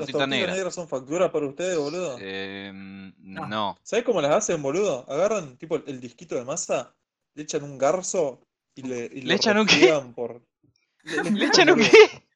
[0.00, 0.52] Tortita tortitas negra.
[0.54, 2.16] negras son factura para ustedes, boludo.
[2.20, 2.70] Eh,
[3.18, 3.46] No.
[3.46, 3.78] no.
[3.82, 5.04] ¿Sabés cómo las hacen, boludo?
[5.08, 6.94] Agarran tipo el, el disquito de masa,
[7.34, 9.92] le echan un garzo y le, y ¿Le lo echan un qué?
[10.14, 10.42] por.
[11.04, 12.26] Le, ¿Le echan un qué?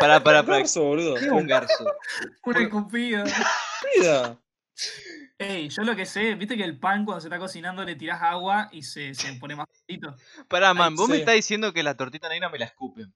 [0.00, 0.58] Para, para, Un para.
[0.58, 1.14] garzo, boludo.
[1.14, 1.84] ¿Qué es un garzo?
[2.44, 3.24] Un escupido.
[3.98, 4.38] Mira.
[5.38, 8.22] Ey, yo lo que sé, viste que el pan cuando se está cocinando le tirás
[8.22, 10.14] agua y se, se pone más frito.
[10.48, 13.12] Pará, man, vos me estás diciendo que la tortita negra me la escupen.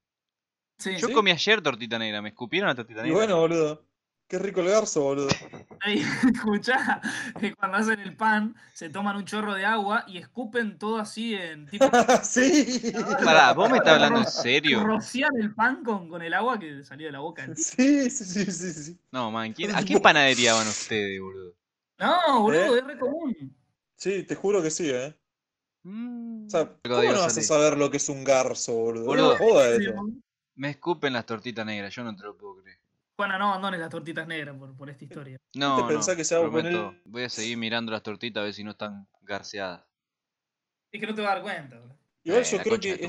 [0.81, 1.13] Sí, Yo ¿Sí?
[1.13, 3.17] comí ayer tortita negra, ¿me escupieron la tortita Y negra?
[3.19, 3.85] bueno, boludo.
[4.27, 5.29] Qué rico el garzo, boludo.
[5.85, 6.01] Ey,
[6.35, 7.01] escuchá,
[7.39, 11.35] que cuando hacen el pan se toman un chorro de agua y escupen todo así
[11.35, 11.85] en tipo.
[12.23, 12.93] sí.
[13.25, 14.85] Pará, vos me estás hablando en serio.
[14.85, 17.47] Rociar el pan con, con el agua que salió de la boca.
[17.57, 18.99] Sí, sí, sí, sí, sí.
[19.11, 21.55] No, man, ¿quién- ¿a qué panadería van ustedes, boludo?
[21.99, 22.79] No, boludo, ¿Eh?
[22.79, 23.57] es re común.
[23.97, 25.15] Sí, te juro que sí, eh.
[25.83, 29.05] Mm, O sea, ¿cómo no vas a saber lo que es un garzo, boludo?
[29.05, 29.39] Boludo.
[29.39, 30.07] No eso.
[30.61, 32.79] Me escupen las tortitas negras, yo no te lo puedo creer.
[33.17, 35.39] Bueno, no abandones las tortitas negras por, por esta historia.
[35.55, 38.03] No, te no, pensás que se va a prometo, poner- voy a seguir mirando las
[38.03, 39.83] tortitas a ver si no están garceadas.
[40.93, 41.97] Es que no te vas a dar cuenta, boludo.
[42.25, 43.09] Igual Eh, yo la creo que de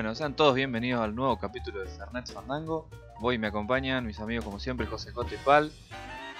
[0.00, 2.88] Bueno, sean todos bienvenidos al nuevo capítulo de Fernet Fandango.
[3.20, 5.70] Hoy me acompañan mis amigos como siempre, José J y Pal.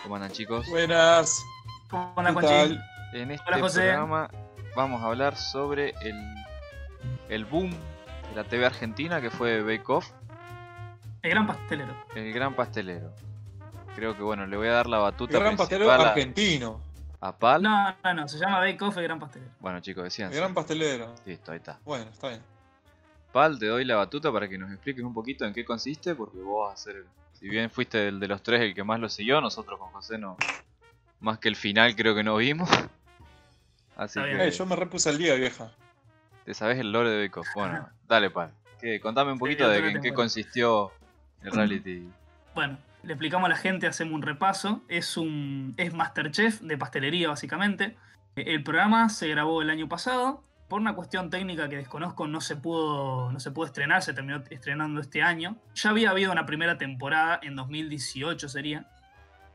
[0.03, 0.67] ¿Cómo andan chicos?
[0.71, 1.45] Buenas.
[1.91, 2.79] ¿Cómo andas, ¿Qué Conchi?
[3.13, 3.81] En este Hola, José.
[3.83, 4.31] programa
[4.75, 6.19] vamos a hablar sobre el,
[7.29, 7.69] el boom
[8.31, 10.11] de la TV argentina que fue Bake Off,
[11.21, 11.95] El gran pastelero.
[12.15, 13.13] el gran pastelero.
[13.95, 16.81] Creo que bueno, le voy a dar la batuta El gran pastelero a- argentino.
[17.21, 17.61] a, Pal.
[17.63, 19.53] No, no, no, se llama Bake Off el gran pastelero.
[19.61, 20.33] Bueno chicos, decían.
[20.33, 21.15] El gran pastelero.
[21.27, 21.79] Listo, ahí está.
[21.85, 22.41] Bueno, está bien.
[23.33, 26.39] Pal, te doy la batuta para que nos expliques un poquito en qué consiste, porque
[26.39, 28.99] vos vas a ser, el- si bien fuiste el de los tres el que más
[29.01, 30.37] lo siguió, nosotros con José no,
[31.21, 32.69] más que el final creo que no vimos.
[33.97, 35.71] Así que Eh, yo me repuse al día, vieja.
[36.45, 37.47] te sabes el lore de Off.
[37.55, 38.51] Bueno, dale Pal.
[38.81, 40.91] Que, contame un poquito Sí, de en qué consistió
[41.43, 42.09] el reality.
[42.55, 44.81] Bueno, le explicamos a la gente, hacemos un repaso.
[44.89, 47.97] Es un es Masterchef de pastelería, básicamente.
[48.37, 50.43] El programa se grabó el año pasado.
[50.71, 54.41] Por una cuestión técnica que desconozco, no se pudo, no se pudo estrenar, se terminó
[54.51, 55.57] estrenando este año.
[55.75, 58.87] Ya había habido una primera temporada en 2018, sería.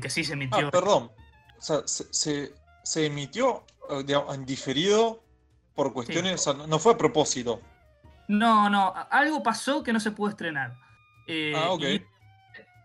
[0.01, 0.67] Que sí se emitió.
[0.67, 1.09] Ah, perdón.
[1.57, 2.53] O sea, se, se,
[2.83, 5.23] se emitió eh, digamos, en diferido
[5.73, 6.33] por cuestiones.
[6.45, 7.61] O sea, no- fue a propósito.
[8.27, 10.75] No, no, algo pasó que no se pudo estrenar.
[11.27, 11.81] Eh, Ah, ok.
[11.83, 12.03] y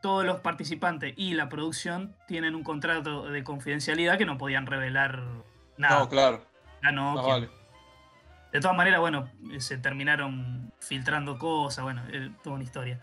[0.02, 5.20] todos los participantes y la producción tienen un contrato de confidencialidad que no podían revelar
[5.76, 5.98] nada.
[5.98, 6.44] No, claro.
[6.82, 7.50] Ah, no, Ah, que- vale.
[8.52, 13.00] De todas maneras, bueno, eh, se terminaron filtrando cosas, bueno, eh, toda una historia.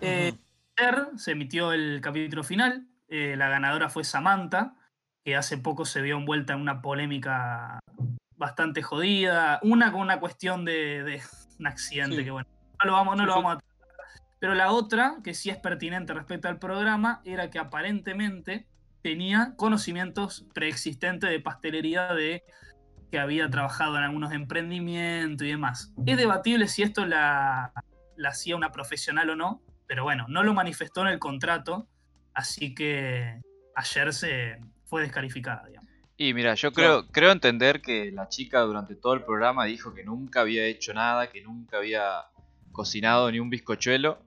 [0.00, 0.34] Eh,
[1.16, 2.86] se emitió el capítulo final.
[3.08, 4.74] eh, la ganadora fue Samantha,
[5.24, 7.78] que hace poco se vio envuelta en una polémica
[8.36, 9.60] bastante jodida.
[9.62, 11.22] Una con una cuestión de, de
[11.58, 12.24] un accidente Sí.
[12.24, 12.48] que, bueno,
[12.82, 13.74] no lo vamos, no lo vamos a tratar.
[14.40, 18.66] Pero la otra, que sí es pertinente respecto al programa, era que aparentemente
[19.02, 22.42] tenía conocimientos preexistentes de pastelería de
[23.10, 25.92] que había trabajado en algunos emprendimientos y demás.
[26.06, 27.72] Es debatible si esto la,
[28.16, 31.86] la hacía una profesional o no, pero bueno, no lo manifestó en el contrato,
[32.32, 33.40] así que
[33.76, 35.90] ayer se fue descalificada, digamos.
[36.16, 40.04] Y mira, yo creo, creo entender que la chica durante todo el programa dijo que
[40.04, 42.26] nunca había hecho nada, que nunca había
[42.70, 44.18] cocinado ni un bizcochuelo.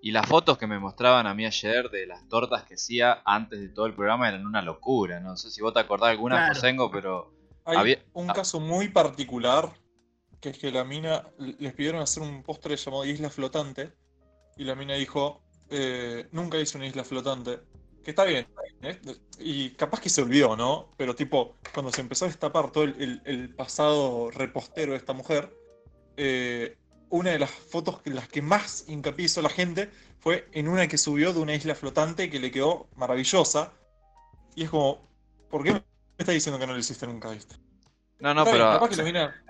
[0.00, 3.60] Y las fotos que me mostraban a mí ayer de las tortas que hacía antes
[3.60, 5.20] de todo el programa eran una locura.
[5.20, 6.54] No sé si vos te acordás de alguna, Claro.
[6.54, 7.32] Josengo, pero
[7.68, 8.32] Hay Había- un ah.
[8.32, 9.70] caso muy particular,
[10.40, 13.92] que es que la mina les pidieron hacer un postre llamado Isla Flotante,
[14.56, 17.60] y la mina dijo, eh, nunca hice una isla flotante,
[18.02, 18.46] que está bien,
[18.80, 18.98] ¿eh?
[19.38, 20.88] y capaz que se olvidó, ¿no?
[20.96, 25.12] Pero tipo, cuando se empezó a destapar todo el, el- el pasado repostero de esta
[25.12, 25.54] mujer,
[26.16, 26.78] eh,
[27.10, 29.90] una de las fotos que las que más hincapié hizo la gente
[30.20, 33.74] fue en una que subió de una isla flotante que le quedó maravillosa,
[34.56, 35.06] y es como,
[35.50, 35.82] ¿por qué
[36.18, 37.54] me está diciendo que no lo hiciste nunca, viste?
[38.18, 39.42] no, no, Está bien, pero capaz que mina-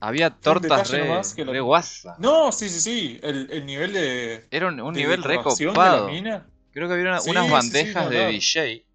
[0.00, 2.16] había tortas re, que la- re guasa.
[2.18, 3.20] No, sí, sí, sí.
[3.22, 4.48] El, el nivel de.
[4.50, 6.08] Era un, un de nivel recopado.
[6.72, 8.32] Creo que había una- Sí, unas sí, sí, bandejas de claro.
[8.32, 8.86] DJ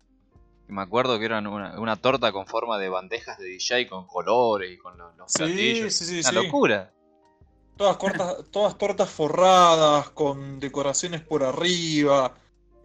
[0.67, 4.69] Me acuerdo que eran una, una torta con forma de bandejas de DJ con colores
[4.73, 5.93] y con los, los Sí, platillos.
[5.93, 6.91] sí, sí, Una locura.
[7.77, 12.33] Todas, cortas, todas tortas forradas, con decoraciones por arriba,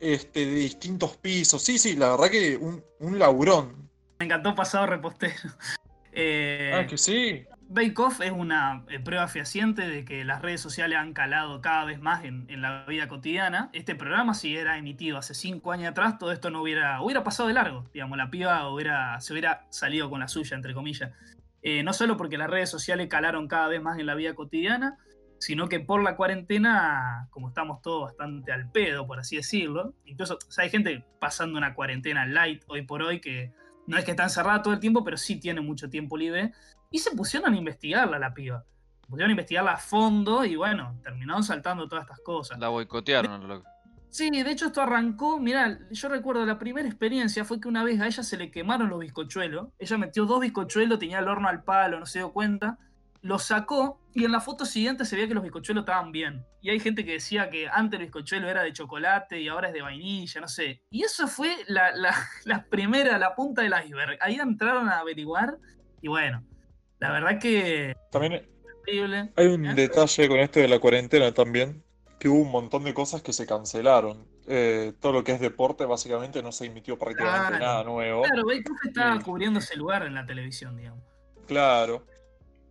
[0.02, 1.62] este, de distintos pisos.
[1.62, 3.88] Sí, sí, la verdad que un, un laburón.
[4.19, 5.34] Me encantó pasado repostero.
[6.14, 7.46] Eh, Ah, que sí.
[7.69, 11.87] Bake Off es una eh, prueba fehaciente de que las redes sociales han calado cada
[11.87, 13.70] vez más en, en la vida cotidiana.
[13.72, 17.49] Este programa, si era emitido hace cinco años atrás, todo esto no hubiera, hubiera pasado
[17.49, 17.87] de largo.
[17.94, 21.12] Digamos, la piba hubiera, se hubiera salido con la suya, entre comillas.
[21.62, 24.99] Eh, no solo porque las redes sociales calaron cada vez más en la vida cotidiana,
[25.42, 30.34] sino que por la cuarentena, como estamos todos bastante al pedo, por así decirlo, incluso
[30.34, 33.52] o sea, hay gente pasando una cuarentena light hoy por hoy que
[33.88, 36.52] no es que está encerrada todo el tiempo, pero sí tiene mucho tiempo libre.
[36.92, 38.64] Y se pusieron a investigarla la piba.
[39.00, 42.56] Se pusieron a investigarla a fondo y bueno, terminaron saltando todas estas cosas.
[42.60, 43.48] La boicotearon.
[43.48, 43.68] loco.
[44.10, 48.00] Sí, de hecho esto arrancó, mirá, yo recuerdo la primera experiencia fue que una vez
[48.00, 49.70] a ella se le quemaron los bizcochuelos.
[49.80, 52.78] Ella metió dos bizcochuelos, tenía el horno al palo, no se dio cuenta.
[53.22, 56.44] Los sacó y en la foto siguiente se veía que los bizcochuelos estaban bien.
[56.60, 59.74] Y hay gente que decía que antes el bizcochuelo era de chocolate y ahora es
[59.74, 60.82] de vainilla, no sé.
[60.90, 62.14] Y eso fue la, la,
[62.44, 64.19] la primera, la punta del iceberg.
[64.20, 65.56] Ahí entraron a averiguar
[66.00, 66.44] y bueno,
[66.98, 68.44] la verdad que También
[68.84, 69.32] terrible.
[69.36, 69.75] hay un ¿Eh?
[69.75, 71.82] detalle con esto de la cuarentena también,
[72.18, 74.26] que hubo un montón de cosas que se cancelaron.
[74.48, 77.64] Eh, todo lo que es deporte básicamente no se emitió prácticamente Claro.
[77.64, 78.22] nada nuevo.
[78.25, 81.04] Claro, Off estaba cubriendo ese lugar en la televisión, digamos.
[81.46, 82.04] Claro.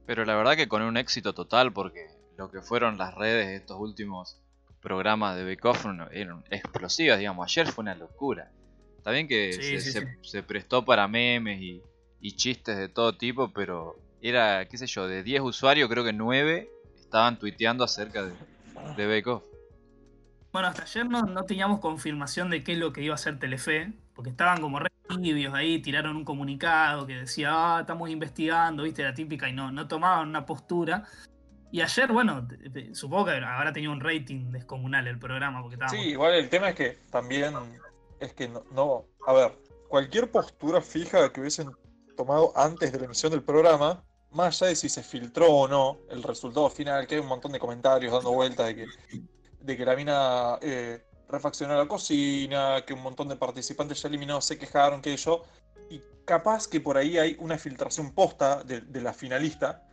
[0.05, 2.07] Pero la verdad que con un éxito total, porque
[2.37, 4.37] lo que fueron las redes de estos últimos
[4.81, 7.45] programas de Bake Off eran explosivas, digamos.
[7.45, 8.51] Ayer fue una locura.
[8.97, 10.07] Está bien que Sí, se, sí, se- sí.
[10.21, 11.81] se prestó para memes y,
[12.19, 16.13] y chistes de todo tipo, pero era, qué sé yo, de 10 usuarios, creo que
[16.13, 16.69] 9
[16.99, 18.33] estaban tuiteando acerca de,
[18.97, 19.43] de Bake Off.
[20.51, 23.39] Bueno, hasta ayer no, no teníamos confirmación de qué es lo que iba a hacer
[23.39, 28.83] Telefe, porque estaban como re tibios ahí, tiraron un comunicado que decía, ah, estamos investigando,
[28.83, 31.05] viste, la típica, y no, no tomaban una postura.
[31.71, 32.47] Y ayer, bueno,
[32.93, 35.77] supongo que habrá tenido un rating descomunal el programa, porque.
[35.89, 37.55] Sí, igual el tema es que también
[38.19, 39.57] es que no, no- a ver,
[39.89, 41.71] cualquier postura fija que hubiesen
[42.15, 45.97] tomado antes de la emisión del programa, más allá de si se filtró o no
[46.11, 48.85] el resultado final, que hay un montón de comentarios dando vueltas de que,
[49.61, 54.45] de que la mina eh, refaccionó la cocina, que un montón de participantes ya eliminados
[54.45, 55.43] se quejaron, que yo,
[55.89, 59.87] y capaz que por ahí hay una filtración posta de, de la finalista.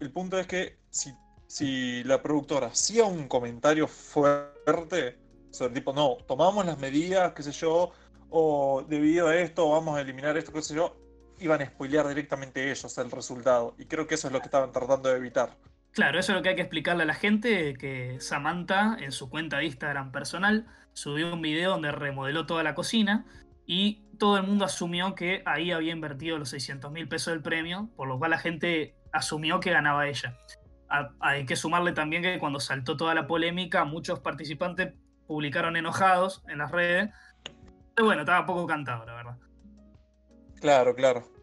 [0.00, 1.12] El punto es que si,
[1.46, 5.18] si la productora hacía un comentario fuerte,
[5.54, 7.92] sea, tipo, no, tomamos las medidas, qué sé yo,
[8.30, 10.96] o debido a esto vamos a eliminar esto, qué sé yo,
[11.38, 13.74] iban a spoilear directamente ellos el resultado.
[13.78, 15.56] Y creo que eso es lo que estaban tratando de evitar.
[15.94, 19.30] Claro, eso es lo que hay que explicarle a la gente, que Samantha en su
[19.30, 23.24] cuenta de Instagram personal subió un video donde remodeló toda la cocina
[23.64, 27.90] y todo el mundo asumió que ahí había invertido los 600 mil pesos del premio,
[27.96, 30.36] por lo cual la gente asumió que ganaba ella.
[31.20, 34.94] Hay que sumarle también que cuando saltó toda la polémica, muchos participantes
[35.28, 37.10] publicaron enojados en las redes.
[37.94, 39.38] Pero bueno, estaba poco cantado, la verdad.
[40.60, 41.33] Claro, claro.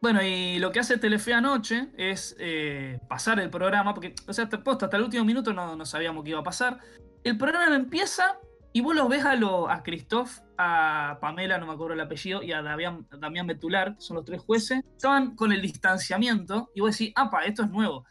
[0.00, 4.44] Bueno, y lo que hace Telefe anoche es eh, pasar el programa, porque, o sea,
[4.44, 6.78] hasta, posta, hasta el último minuto no, no sabíamos qué iba a pasar.
[7.24, 8.38] El programa empieza
[8.72, 12.42] y vos los ves a, lo, a Christoph, a Pamela, no me acuerdo el apellido,
[12.42, 14.84] y a Damián, Damián Betular, que son los tres jueces.
[14.92, 18.04] Estaban con el distanciamiento y vos decís, apa, esto es nuevo.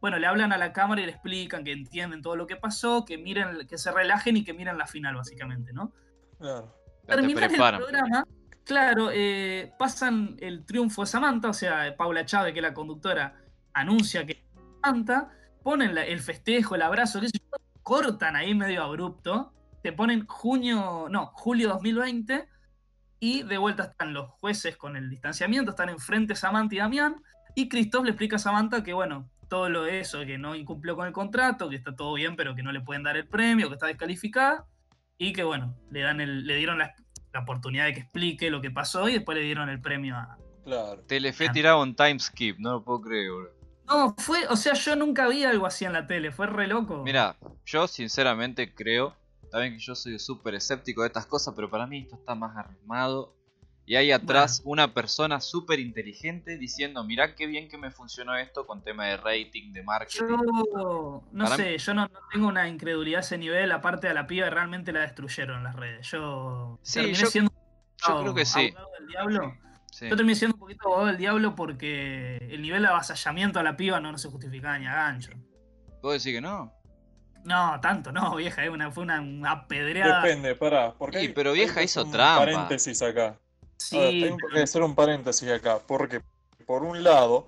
[0.00, 3.04] Bueno, le hablan a la cámara y le explican que entienden todo lo que pasó,
[3.04, 5.92] que miren, que se relajen y que miren la final, básicamente, ¿no?
[6.38, 6.74] claro.
[7.08, 7.80] Ya te terminar el preparan.
[7.80, 8.24] programa,
[8.68, 13.34] claro, eh, pasan el triunfo de Samantha, o sea, Paula Chávez, que es la conductora,
[13.72, 14.44] anuncia que
[14.82, 15.30] Samantha,
[15.62, 17.18] ponen el festejo, el abrazo,
[17.82, 22.46] cortan ahí medio abrupto, te ponen junio, no, julio 2020,
[23.20, 27.22] y de vuelta están los jueces con el distanciamiento, están enfrente Samantha y Damián,
[27.54, 31.06] y Christoph le explica a Samantha que, bueno, todo lo eso, que no incumplió con
[31.06, 33.74] el contrato, que está todo bien, pero que no le pueden dar el premio, que
[33.76, 34.66] está descalificada,
[35.16, 36.94] y que bueno, le, dan el, le dieron la,
[37.38, 40.36] la oportunidad de que explique lo que pasó y después le dieron el premio a...
[40.64, 41.02] Claro.
[41.06, 43.58] Telefe tiraba un time skip, no lo puedo creer, boludo.
[43.86, 47.02] No, fue, o sea, yo nunca vi algo así en la tele, fue re loco.
[47.04, 49.14] Mira, yo sinceramente creo,
[49.50, 52.54] también que yo soy súper escéptico de estas cosas, pero para mí esto está más
[52.54, 53.34] armado.
[53.88, 58.66] Y hay atrás una persona súper inteligente diciendo, mirá qué bien que me funcionó esto
[58.66, 60.26] con tema de rating, de marketing.
[60.28, 64.12] Yo no Para sé, yo no, no tengo una incredulidad a ese nivel, aparte de
[64.12, 66.06] la piba realmente la destruyeron las redes.
[66.10, 67.50] Yo Sí, terminé yo- siendo
[68.06, 68.66] yo creo que sí.
[68.76, 69.54] abogado del diablo.
[69.90, 70.08] Sí.
[70.10, 73.74] Yo terminé siendo un poquito abogado del diablo porque el nivel de avasallamiento a la
[73.78, 75.30] piba no, no se justificaba ni a gancho.
[76.02, 76.74] ¿Puedo decir que no?
[77.44, 80.20] No, tanto no, vieja, eh, una, fue una, una apedreada.
[80.22, 80.92] Depende, pará.
[80.92, 82.40] Porque Sí, hay- pero vieja hizo un trampa.
[82.44, 83.38] Paréntesis acá.
[83.78, 86.20] Sí, tengo que hacer un paréntesis acá, porque
[86.66, 87.46] por un lado,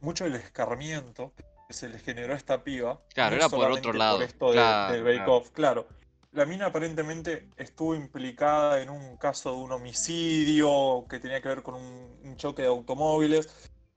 [0.00, 1.32] mucho del escarmiento
[1.68, 3.00] que se le generó a esta piba.
[3.14, 5.34] Claro, no era por otro lado, Por esto de- claro, del Bake claro.
[5.36, 5.88] Off, claro.
[6.32, 11.62] La mina aparentemente estuvo implicada en un caso de un homicidio que tenía que ver
[11.62, 13.48] con un, un choque de automóviles.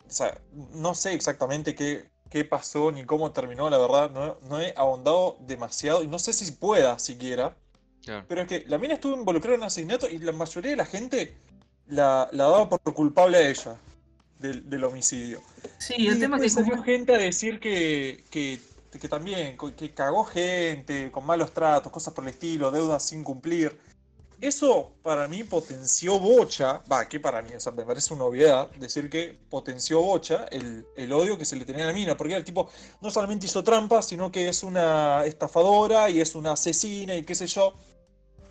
[0.07, 4.11] O sea, no sé exactamente qué, qué pasó ni cómo terminó, la verdad.
[4.11, 7.55] No, no he ahondado demasiado y no sé si pueda siquiera.
[8.03, 8.25] Claro.
[8.27, 10.85] Pero es que la mina estuvo involucrada en un asesinato y la mayoría de la
[10.85, 11.35] gente
[11.89, 13.77] la, la daba por culpable a ella
[14.39, 15.41] del, del homicidio.
[15.77, 18.59] sí, Y el tema es que después como salió gente a decir que, que,
[18.99, 23.77] que también, que cagó gente, con malos tratos, cosas por el estilo, deudas sin cumplir.
[24.39, 28.69] Eso para mí potenció bocha, va, que para mí, o sea, me parece una obviedad
[28.75, 32.35] decir que potenció bocha el, el odio que se le tenía a la mina, porque
[32.35, 32.69] el tipo
[33.01, 37.33] no solamente hizo trampa, sino que es una estafadora y es una asesina y qué
[37.33, 37.73] sé yo.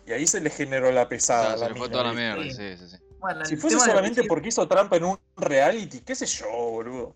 [0.05, 1.55] Y ahí se le generó la pesada.
[1.55, 3.06] Claro, a se le fue mina, toda la mierda, sí, sí, sí.
[3.19, 7.15] Bueno, Si fuese de- solamente porque hizo trampa en un reality, qué sé yo, boludo.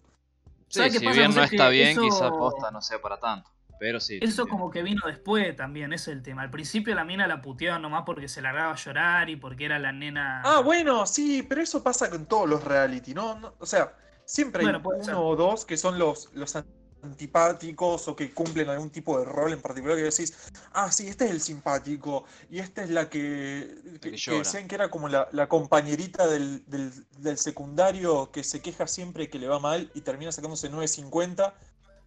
[0.67, 1.17] Sí, ¿Sabes qué si pasa?
[1.19, 3.49] bien No sé está bien, eso- quizá posta no sea para tanto.
[3.79, 4.19] Pero sí.
[4.21, 6.43] Eso como que vino después también, ese es el tema.
[6.43, 9.79] Al principio la mina la puteaban nomás porque se largaba a llorar y porque era
[9.79, 10.43] la nena.
[10.45, 13.39] Ah, bueno, sí, pero eso pasa con todos los reality, ¿no?
[13.39, 15.15] No, o sea, siempre hay Bueno, uno ser.
[15.17, 16.55] o dos que son los, los
[17.03, 21.25] antipáticos o que cumplen algún tipo de rol en particular que decís, ah, sí, este
[21.25, 25.47] es el simpático y esta es la que, que, decían que era como la, la
[25.47, 30.31] compañerita del, del, del secundario que se queja siempre que le va mal y termina
[30.31, 31.53] sacándose 9.50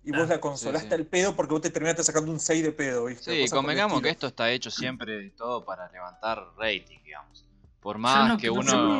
[0.04, 0.94] y vos Ah, la consolaste sí.
[0.94, 3.46] al pedo porque vos te terminaste sacando un 6 de pedo, ¿viste?
[3.46, 7.44] Sí, convengamos que esto está hecho siempre de todo para levantar rating, digamos.
[7.84, 8.98] Por más no- que no uno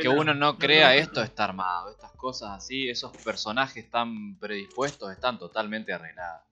[0.00, 1.90] que uno no crea esto está armado.
[1.90, 6.42] Estas cosas así, esos personajes tan predispuestos están totalmente arreglados.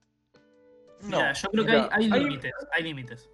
[1.01, 3.29] Mira, No, yo creo que mira, hay, hay hay- límites, hay límites.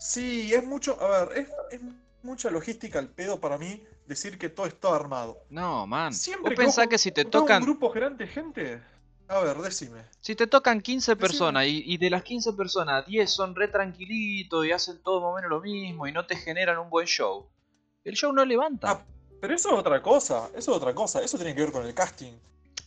[0.00, 1.80] Sí, es mucho, a ver, es, es
[2.24, 5.38] mucha logística al pedo para mí decir que todo está armado.
[5.48, 6.12] No, man.
[6.12, 8.82] Siempre Vos pensás que si te tocan un grupo grande de gente,
[9.28, 10.02] a ver, decime.
[10.20, 11.20] Si te tocan 15 Decime.
[11.28, 15.30] personas y, y de las 15 personas 10 son re tranquilitos y hacen todo más
[15.30, 17.48] o menos lo mismo y no te generan un buen show,
[18.04, 18.90] el show no levanta.
[18.90, 19.02] Ah,
[19.40, 21.94] pero eso es otra cosa, eso es otra cosa, eso tiene que ver con el
[21.94, 22.32] casting.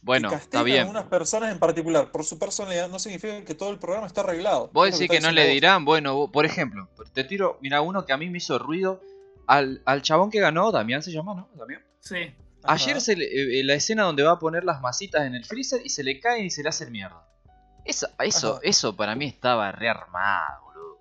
[0.01, 0.81] bueno, que está bien.
[0.81, 4.69] algunas personas en particular por su personalidad no significa que todo el programa está arreglado.
[4.73, 8.13] Vos decís que está no le dirán, bueno, por ejemplo, te tiro, mira, uno que
[8.13, 9.01] a mí me hizo ruido,
[9.47, 11.49] al, al chabón que ganó, Damián se llama, ¿no?
[11.55, 11.81] Damián.
[11.99, 12.33] Sí.
[12.63, 12.99] Ayer Ajá.
[13.01, 15.89] se le- eh, la escena donde va a poner las masitas en el freezer y
[15.89, 17.23] se le caen y se le hacen mierda.
[17.85, 18.59] Eso, eso, Ajá.
[18.63, 20.97] eso para mí estaba rearmado, boludo.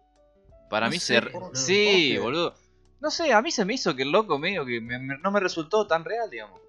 [0.70, 1.20] Para No mí sé, se...
[1.30, 1.54] boludo.
[1.54, 2.54] Sí, boludo.
[3.00, 5.30] No sé, a mí se me hizo que el loco medio que me- me- no
[5.30, 6.60] me resultó tan real, digamos.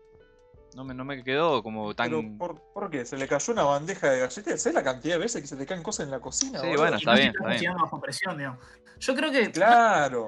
[0.76, 2.10] No me, no me quedó como tan...
[2.10, 3.06] Pero ¿por, por qué?
[3.06, 4.62] ¿Se le cayó una bandeja de galletas?
[4.62, 6.60] ¿Sabes la cantidad de veces que se le caen cosas en la cocina?
[6.60, 8.60] Sí, bueno, está bien, está bajo presión, digamos.
[9.00, 10.28] Yo creo que Claro.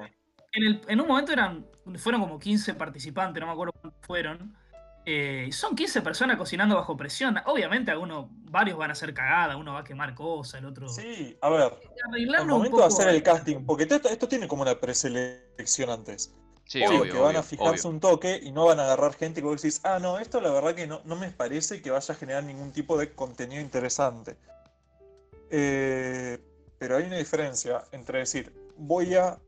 [0.52, 1.66] en, el- en un momento eran
[1.98, 4.56] fueron como 15 participantes, no me acuerdo cuántos fueron.
[5.12, 7.36] Eh, son 15 personas cocinando bajo presión.
[7.46, 10.88] Obviamente algunos, varios van a hacer cagada, uno va a quemar cosas, el otro.
[10.88, 11.72] Sí, a ver, al
[12.12, 16.32] Arreglarlo un momento de hacer el casting, porque esto, esto tiene como una preselección antes.
[16.64, 17.94] Sí, obvio, obvio, que van obvio, a fijarse obvio.
[17.94, 20.50] un toque y no van a agarrar gente que vos decís, ah, no, esto la
[20.52, 24.36] verdad que no, no me parece que vaya a generar ningún tipo de contenido interesante.
[25.50, 26.38] Eh,
[26.78, 29.38] pero hay una diferencia entre decir, voy a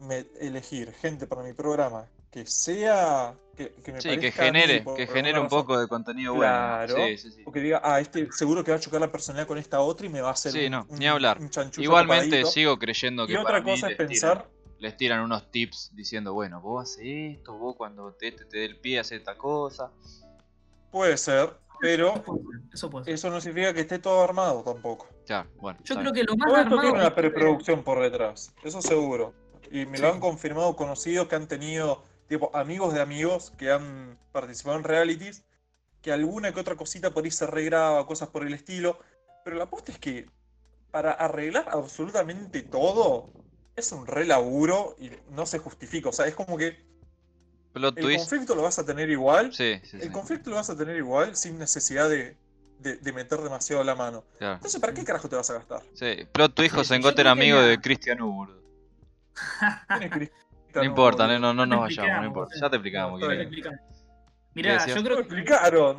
[0.00, 3.34] me- elegir gente para mi programa que sea.
[3.56, 6.94] Que, que me Sí, que mí, genere, por que genere un poco de contenido Claro.
[6.94, 7.08] bueno.
[7.08, 7.42] Sí, sí, sí.
[7.44, 10.06] O que diga, ah, este seguro que va a chocar la personalidad con esta otra
[10.06, 11.38] y me va a hacer Sí, un, no, un- ni hablar.
[11.40, 14.96] un Igualmente sigo creyendo que Y para otra mí cosa les es pensar, tiran, les
[14.96, 18.80] tiran unos tips diciendo, bueno, vos haces esto, vos cuando te, te, te dé el
[18.80, 19.90] pie haces esta cosa.
[20.90, 22.14] puede ser, pero
[22.72, 25.08] Eso puede ser, Eso no significa que esté todo armado tampoco.
[25.26, 25.78] Ya, bueno.
[25.84, 28.80] Yo creo que lo más Todo esto armado tiene una es preproducción por detrás, eso
[28.82, 29.34] seguro.
[29.70, 34.18] Y me lo han confirmado conocidos que han tenido, tipo, amigos de amigos que han
[34.32, 35.44] participado en realities,
[36.00, 38.98] que alguna que otra cosita por ahí se regraba, cosas por el estilo.
[39.44, 40.30] Pero la apuesta es que
[40.90, 43.30] para arreglar absolutamente todo
[43.76, 46.08] es un re laburo y no se justifica.
[46.08, 46.82] O sea, es como que
[47.74, 48.18] Plot el twist.
[48.20, 49.52] conflicto lo vas a tener igual.
[49.52, 49.98] Sí, sí, sí.
[50.00, 52.34] El conflicto lo vas a tener igual sin necesidad de,
[52.78, 54.24] de- de meter demasiado la mano.
[54.38, 54.54] claro.
[54.54, 55.82] Entonces, ¿para qué carajo te vas a gastar?
[55.92, 58.48] Sí, plot twist, Sí, José sí, Engote era amigo de Cristian Hugo.
[59.88, 60.30] ¿Quién es
[60.74, 62.54] No importa, no, no, no vayamos, no importa.
[62.60, 63.20] Ya te explicamos.
[64.54, 65.98] Mirá, yo creo que explicaron.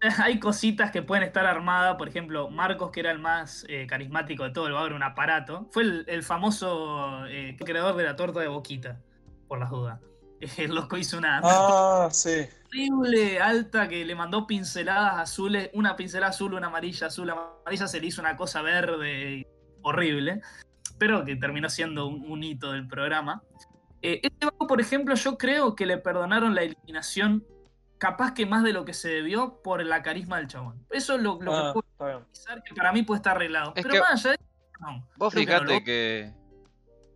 [0.18, 1.96] hay cositas que pueden estar armadas.
[1.96, 4.92] Por ejemplo, Marcos, que era el más eh, carismático de todo, el va a ver
[4.92, 5.68] un aparato.
[5.70, 9.00] Fue el, el famoso eh, creador de la torta de boquita,
[9.48, 10.00] por las dudas.
[10.56, 12.46] El loco hizo una Ah, sí.
[12.68, 18.00] horrible alta que le mandó pinceladas azules, una pincelada azul, una amarilla, azul, amarilla, se
[18.00, 19.46] le hizo una cosa verde
[19.82, 20.40] horrible,
[20.98, 23.42] pero que terminó siendo un, un hito del programa.
[24.02, 27.44] Eh, este vago, por ejemplo, yo creo que le perdonaron la eliminación
[27.98, 30.86] capaz que más de lo que se debió por la carisma del chabón.
[30.90, 33.72] Eso es lo, lo Ah, que puedo pensar que para mí puede estar arreglado.
[33.76, 35.06] Es Pero que- más allá de eso, no.
[35.16, 36.32] Vos que fijate lo- que,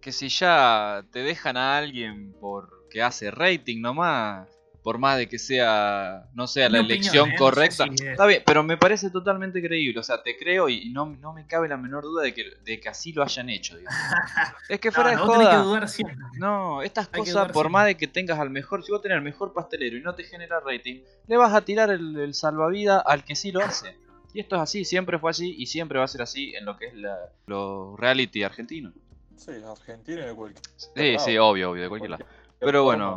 [0.03, 4.54] que si ya te dejan a alguien porque hace rating nomás,
[4.85, 7.33] por más de que sea no sea la Mi opinión, elección ¿eh?
[7.33, 10.37] No sé correcta, si es- está bien, pero me parece totalmente creíble, o sea, te
[10.37, 13.23] creo y no, no me cabe la menor duda de que, de que así lo
[13.25, 13.77] hayan hecho.
[14.69, 16.17] Es que No, fuera de no, vos tenés que joda, dudar siempre.
[16.39, 17.71] no, estas Hay cosas, por siempre.
[17.71, 20.25] más de que tengas al mejor, si vos tenés el mejor pastelero y no te
[20.25, 23.97] genera rating, le vas a tirar el, el salvavidas al que sí lo hace.
[24.35, 26.77] Y esto es así, siempre fue así y siempre va a ser así en lo
[26.77, 28.93] que es la, los reality argentinos.
[29.37, 30.63] Sí, Argentina y de cualquier.
[30.77, 32.25] Sí, sí, obvio, obvio, de cualquier lado.
[32.61, 33.17] Pero bueno.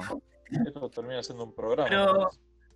[0.51, 1.89] Esto termina siendo un programa.
[1.89, 2.29] Pero-.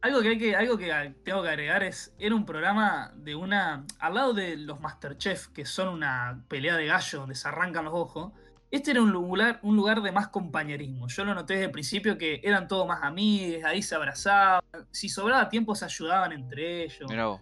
[0.04, 3.86] Algo que, hay que, algo que tengo que agregar es, era un programa de una,
[4.00, 7.94] al lado de los Masterchef, que son una pelea de gallo donde se arrancan los
[7.94, 8.32] ojos,
[8.72, 11.08] este era un lugar, un lugar de más compañerismo.
[11.08, 15.08] Yo lo noté desde el principio que eran todos más amigos, ahí se abrazaban, si
[15.08, 17.08] sobraba tiempo se ayudaban entre ellos.
[17.08, 17.42] Mirá vos.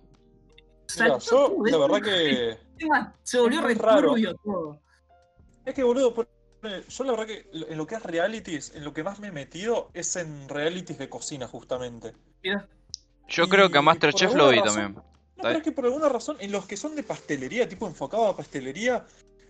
[0.99, 2.57] Mira, yo, la verdad que.
[3.23, 4.09] se volvió re raro.
[4.09, 4.81] turbio todo.
[5.63, 6.27] Es que, boludo, por-
[6.61, 9.31] yo la verdad que en lo que es realities, en lo que más me he
[9.31, 12.13] metido es en realities de cocina, justamente.
[13.27, 14.93] Yo Y creo que a Masterchef lo vi razón- también.
[15.37, 18.27] No, pero es que por alguna razón, en los que son de pastelería, tipo enfocado
[18.27, 19.05] a pastelería,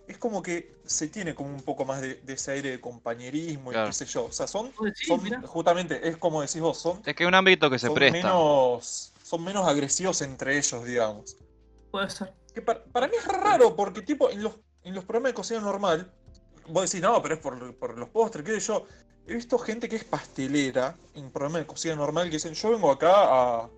[0.06, 3.72] es como que se tiene como un poco más de, de ese aire de compañerismo
[3.72, 4.26] y qué sé yo.
[4.26, 5.40] O sea, son, vos decís, son mirá.
[5.42, 8.16] justamente, es como decís vos, son, Es que es un ámbito que se son presta.
[8.18, 11.36] menos, son menos agresivos entre ellos, digamos.
[11.90, 12.32] puede ser.
[12.54, 15.60] Que para, para mí es raro, porque tipo, en los, en los programas de cocina
[15.60, 16.12] normal,
[16.70, 18.86] vos decís, no, pero es por, por los postres, qué sé yo.
[19.26, 22.90] He visto gente que es pastelera en programas de cocina normal que dicen, yo vengo
[22.90, 23.70] acá a,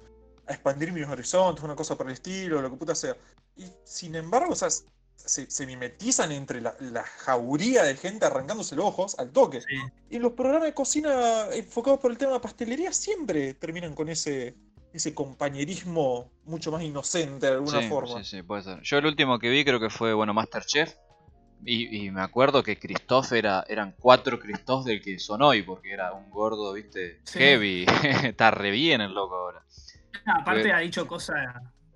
[0.46, 3.16] a expandir mis horizontes, una cosa por el estilo, lo que puta sea.
[3.56, 8.76] Y sin embargo, o sea, se, se mimetizan entre la, la jauría de gente arrancándose
[8.76, 9.60] los ojos al toque.
[9.60, 9.76] Sí.
[10.10, 14.56] Y los programas de cocina enfocados por el tema de pastelería siempre terminan con ese,
[14.92, 18.24] ese compañerismo mucho más inocente de alguna sí, forma.
[18.24, 18.80] sí, sí, puede ser.
[18.82, 20.94] Yo el último que vi creo que fue, bueno, Masterchef.
[21.64, 25.92] Y, y me acuerdo que Christoph era, eran cuatro Christoph del que son hoy, porque
[25.92, 27.38] era un gordo, viste, Sí.
[27.38, 27.86] heavy.
[28.34, 29.62] Está re bien el loco ahora.
[30.26, 31.36] Ah, aparte ha dicho cosas,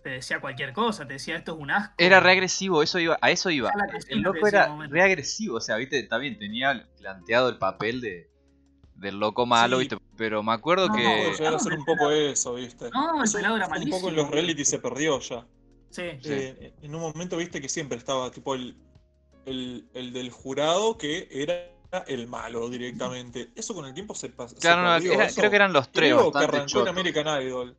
[0.03, 1.95] te decía cualquier cosa, te decía esto es un asco.
[1.99, 3.71] Era re agresivo, eso iba, a eso iba.
[4.09, 4.95] El loco era un momento.
[4.95, 8.31] re agresivo, o sea, viste, también tenía planteado el papel de
[8.95, 9.81] del loco malo, Sí.
[9.89, 9.99] viste.
[10.17, 11.33] Pero me acuerdo No, que.
[11.37, 12.89] Llegar a ser un poco eso, ¿viste?
[12.91, 14.11] No, el Eso pelado era un poco en malísimo.
[14.13, 15.45] los reality se perdió ya.
[15.91, 16.03] Sí.
[16.23, 16.33] Sí.
[16.33, 18.75] Eh, en un momento viste que siempre estaba tipo el,
[19.47, 21.73] el, el del jurado que era
[22.07, 23.51] el malo directamente.
[23.55, 24.55] Eso con el tiempo se pasó.
[24.57, 26.89] Claro, no, era- creo que eran los tres Creo que arrancó en.
[26.89, 27.77] American Idol.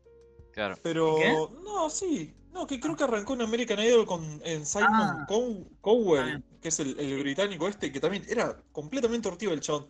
[0.54, 0.76] Claro.
[0.82, 1.16] Pero.
[1.18, 1.32] ¿Qué?
[1.64, 2.34] No, sí.
[2.52, 5.26] No, que creo que arrancó en American Idol con en Simon Ah.
[5.30, 9.88] Cow- Cowell, que es el, el británico este, que también era completamente ortivo el chabón.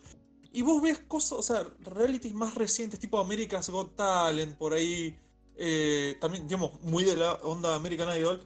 [0.52, 5.18] Y vos ves cosas, o sea, realities más recientes, tipo America's Got Talent, por ahí.
[5.56, 8.46] eh, también, digamos, muy de la onda American Idol.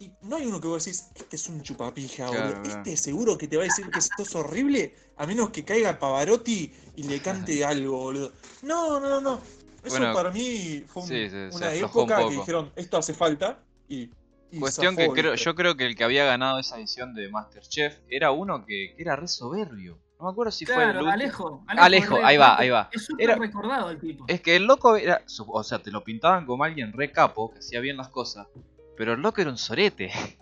[0.00, 2.70] Y no hay uno que vos decís, este es un chupapija, Claro, boludo.
[2.78, 5.98] Este seguro que te va a decir que esto es horrible, a menos que caiga
[5.98, 8.32] Pavarotti y le cante algo, boludo.
[8.62, 9.40] No, no, no, no.
[9.84, 13.12] Eso Bueno, para mí fue un- sí, se una un época que dijeron, esto hace
[13.14, 14.10] falta y.
[14.50, 17.28] y Cuestión zafó, que creo, yo creo que el que había ganado esa edición de
[17.30, 19.98] Masterchef era uno que, que era re soberbio.
[20.18, 20.98] No me acuerdo si fue el.
[21.06, 21.62] Alejo.
[21.66, 22.88] Alejo, re- ahí va, ahí va.
[22.92, 24.24] Es súper Era- recordado el tipo.
[24.28, 25.22] Es que el loco era.
[25.46, 28.46] O sea, te lo pintaban como alguien re capo, que hacía bien las cosas.
[28.96, 30.10] Pero el loco era un sorete.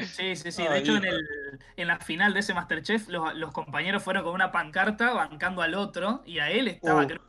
[0.00, 0.62] Sí, sí, sí.
[0.66, 1.20] De hecho, en, el,
[1.76, 5.74] en la final de ese Masterchef, los, los compañeros fueron con una pancarta bancando al
[5.74, 7.06] otro y a él estaba Uh.
[7.06, 7.20] creo,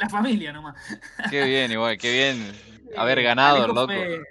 [0.00, 0.74] la familia nomás.
[1.30, 2.52] Qué bien, igual, qué bien
[2.96, 3.86] haber ganado Alejo el loco.
[3.92, 4.22] Fue,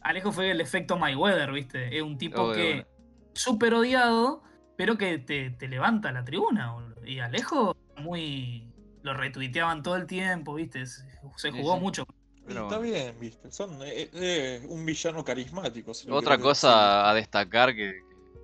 [0.00, 1.94] Alejo fue el efecto Mayweather, ¿viste?
[1.94, 2.86] Es un tipo Obvio, que
[3.34, 4.42] súper odiado,
[4.78, 6.72] pero que te, te levanta la tribuna.
[6.72, 7.04] boludo.
[7.04, 8.72] Y Alejo, muy.
[9.02, 10.86] Lo retuiteaban todo el tiempo, ¿viste?
[10.86, 11.02] Se,
[11.36, 11.80] Sí, jugó sí.
[11.80, 12.06] mucho.
[12.08, 12.17] Y
[12.48, 12.92] Pero está bueno.
[12.92, 13.50] bien, viste.
[13.52, 15.94] Son eh, eh, un villano carismático.
[15.94, 18.00] si Otra cosa a destacar que,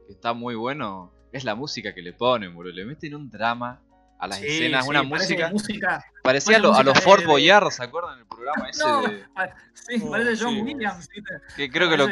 [0.07, 2.73] que está muy bueno es la música que le ponen, boludo.
[2.75, 3.81] Le meten un drama
[4.19, 5.51] a las Sí, escenas, sí, una música.
[5.51, 8.83] música Parecía lo- a los música Fort de- Boyard, ¿se acuerdan del programa ese?
[8.85, 9.25] No, de-
[9.75, 11.35] sí, Oh, parece John sí, Williams, ¿viste?
[11.57, 12.09] que creo que lo,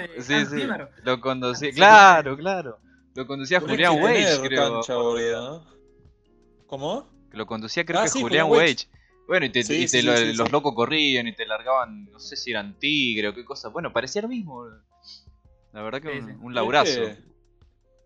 [1.04, 1.70] lo conducía.
[1.72, 2.78] Claro, claro.
[3.14, 3.70] Lo conducía decir.
[3.70, 4.72] Julián Wage, creo.
[4.74, 5.72] cancha, boludo, ¿no?
[6.66, 7.08] ¿Cómo?
[7.30, 8.88] Que lo conducía creo Ah, que sí, Julián Julián Wage.
[9.32, 10.52] Bueno, y, te, Sí, y te sí, lo- sí, sí, los sí.
[10.52, 13.70] locos corrían y te largaban, no sé si eran tigre o qué cosa.
[13.70, 14.56] Bueno, parecía lo mismo.
[14.56, 14.82] boludo.
[15.72, 17.16] La verdad que Sí, un, un laburazo.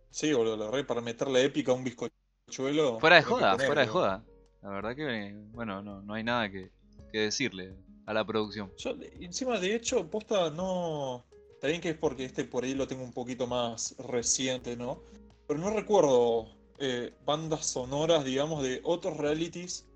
[0.09, 3.01] Sí, boludo, la verdad, para meterle épica a un bizcochuelo.
[3.01, 4.25] Fuera de joda, fuera de joda.
[4.63, 6.71] La verdad que, bueno, no, no hay nada que,
[7.11, 7.75] que decirle
[8.07, 8.73] a la producción.
[8.79, 11.25] Yo, encima, de hecho, posta no.
[11.55, 15.03] Está bien que es porque este por ahí lo tengo un poquito más reciente, ¿no?
[15.49, 16.47] Pero no recuerdo
[16.79, 19.87] eh, bandas sonoras, digamos, de otros realities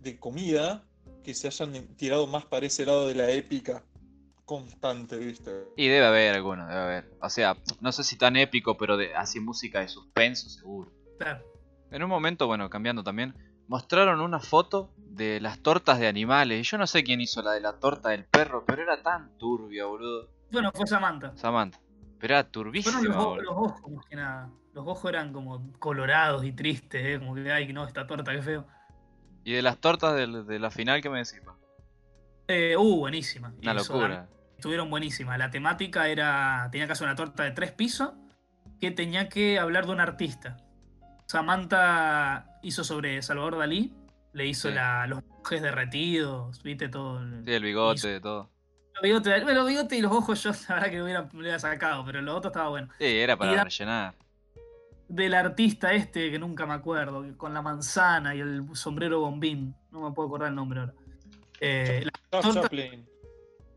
[0.00, 0.84] de comida
[1.24, 3.84] que se hayan tirado más para ese lado de la épica
[4.44, 5.50] constante, ¿viste?
[5.76, 7.10] Y debe haber alguno, debe haber.
[7.20, 10.90] O sea, no sé si tan épico, pero de, así música de suspenso, seguro.
[11.18, 11.44] Claro.
[11.90, 13.34] En un momento, bueno, cambiando también,
[13.66, 16.60] mostraron una foto de las tortas de animales.
[16.60, 19.36] Y yo no sé quién hizo la de la torta del perro, pero era tan
[19.38, 20.30] turbia, boludo.
[20.50, 21.36] Bueno, fue Samantha.
[21.36, 21.78] Samantha.
[22.18, 23.42] Pero era Fueron turbísima, los, o- boludo.
[23.42, 24.50] los ojos, más que nada.
[24.72, 27.18] Los ojos eran como colorados y tristes, ¿eh?
[27.18, 28.66] como que, ay, no, esta torta, qué feo.
[29.48, 31.40] Y de las tortas de, la final, ¿qué me decís?
[32.48, 33.50] Eh, uh, buenísima.
[33.62, 34.28] Una Eso, locura.
[34.56, 35.38] Estuvieron buenísimas.
[35.38, 36.68] La temática era.
[36.70, 38.10] Tenía que hacer una torta de tres pisos
[38.78, 40.58] que tenía que hablar de un artista.
[41.24, 43.94] Samantha hizo sobre Salvador Dalí.
[44.34, 44.74] Le hizo Sí.
[44.74, 47.20] la- los monjes derretidos, viste todo.
[47.22, 48.50] el- Sí, el bigote, hizo- de todo.
[48.96, 51.58] Los bigotes, bueno, los bigotes y los ojos yo la verdad que lo hubiera, hubiera
[51.58, 52.88] sacado, pero lo otro estaba bueno.
[52.98, 54.14] Sí, era para Y da- rellenar.
[55.08, 59.74] Del artista este que nunca me acuerdo, que con la manzana y el sombrero bombín.
[59.90, 60.94] No me puedo acordar el nombre ahora.
[61.60, 63.06] Eh, Chaplin.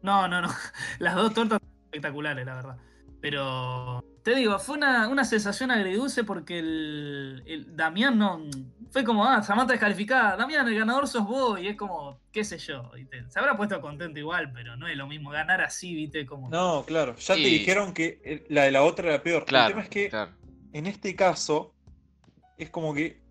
[0.02, 0.50] no, no, no.
[1.00, 2.78] Las dos tortas son espectaculares, la verdad.
[3.22, 8.42] Pero te digo, fue una, una sensación agridulce porque el, el Damián no.
[8.90, 10.36] Fue como, ah, Samantha descalificada.
[10.36, 11.62] Damián, el ganador sos vos.
[11.62, 12.92] Y es como, qué sé yo.
[12.94, 13.24] ¿viste?
[13.30, 16.26] Se habrá puesto contento igual, pero no es lo mismo ganar así, ¿viste?
[16.26, 16.50] Como.
[16.50, 17.16] No, claro.
[17.16, 19.46] Ya Y- te dijeron que el- la de la otra era peor.
[19.46, 20.32] Claro, el tema es que claro.
[20.74, 21.74] En este caso
[22.58, 23.22] es como que,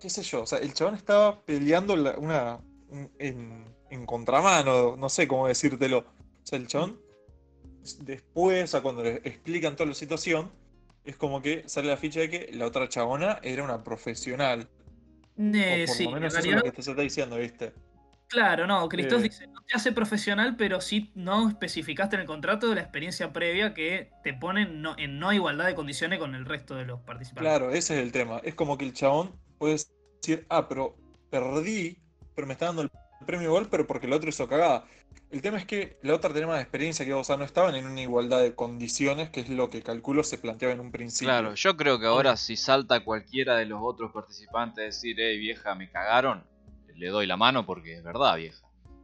[0.00, 4.96] qué sé yo, o sea, el chabón estaba peleando la- una un- en, en contramano,
[4.96, 5.98] no sé cómo decírtelo.
[5.98, 6.04] O
[6.46, 7.00] sea, el chabón
[8.00, 10.50] después, o sea, cuando le explican toda la situación,
[11.04, 14.68] es como que sale la ficha de que la otra chabona era una profesional.
[15.38, 17.36] Eh, o por sí, lo en menos eso es realidad, lo que te está diciendo,
[17.36, 17.72] ¿viste?
[18.28, 18.88] Claro, no.
[18.88, 19.22] Cristóf Eh.
[19.24, 23.32] dice, no te hace profesional, pero sí no especificaste en el contrato de la experiencia
[23.32, 27.00] previa que te pone no- en no igualdad de condiciones con el resto de los
[27.00, 27.42] participantes.
[27.50, 28.40] Claro, ese es el tema.
[28.44, 29.74] Es como que el chabón puede
[30.20, 30.96] decir, ah, pero
[31.30, 31.98] perdí,
[32.34, 32.90] pero me está dando el
[33.26, 34.84] premio igual, pero porque el otro hizo cagada.
[35.30, 37.74] El tema es que la otra tenía más experiencia que vos, o sea, no estaban
[37.74, 41.28] en una igualdad de condiciones, que es lo que calculo se planteaba en un principio.
[41.28, 45.38] Claro, yo creo que ahora si salta cualquiera de los otros participantes a decir, hey
[45.38, 46.44] vieja, me cagaron,
[46.96, 48.58] le doy la mano porque es verdad, vieja.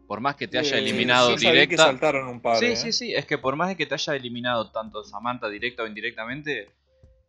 [0.06, 1.84] Por más que te haya eliminado que directa.
[1.84, 2.76] saltaron un par, Sí, ¿eh?
[2.76, 5.86] sí, sí, es que por más de que te haya eliminado tanto Samantha directa o
[5.86, 6.70] indirectamente,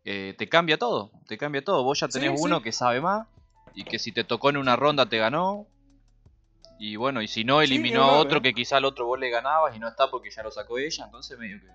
[0.05, 1.83] eh, te cambia todo, te cambia todo.
[1.83, 2.45] Vos ya Sí, tenés sí.
[2.45, 3.27] uno que sabe más
[3.73, 5.65] y que si te tocó en una ronda te ganó.
[6.79, 8.41] Y bueno, y si no, Sí, eliminó a otro eh.
[8.41, 11.05] que quizá al otro vos le ganabas y no está porque ya lo sacó ella,
[11.05, 11.67] entonces medio que...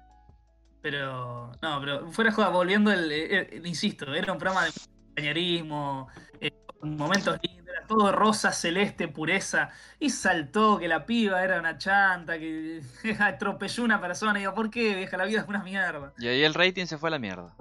[0.83, 4.73] Pero, no, pero fuera de joda, volviendo, el, eh, eh, insisto, era un programa de
[4.73, 6.09] compañerismo,
[6.41, 11.79] eh, momentos lindos, era todo rosa, celeste, pureza, y saltó que la piba era una
[11.79, 12.83] chanta, que
[13.19, 15.17] atropelló una persona, y digo, ¿por qué, vieja?
[15.17, 16.13] La vida es una mierda.
[16.19, 17.55] Y ahí el rating se fue a la mierda.